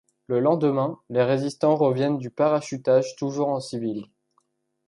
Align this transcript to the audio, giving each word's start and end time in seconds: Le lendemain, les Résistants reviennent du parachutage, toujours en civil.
Le 0.25 0.39
lendemain, 0.39 0.99
les 1.11 1.21
Résistants 1.21 1.75
reviennent 1.75 2.17
du 2.17 2.31
parachutage, 2.31 3.15
toujours 3.17 3.49
en 3.49 3.59
civil. 3.59 4.07